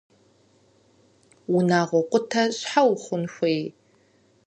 Унагъуэ 1.55 2.01
къутэ 2.09 2.43
щхьэ 2.57 2.81
ухъун 2.91 3.23
хуей? 3.33 3.61